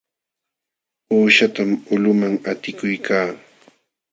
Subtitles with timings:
[1.15, 3.27] Uushatam ulquman qatikuykaa.